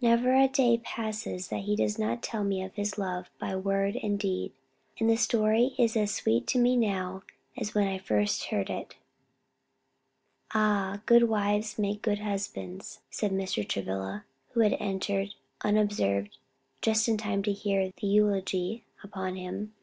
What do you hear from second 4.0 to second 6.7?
and deed, and the story is as sweet to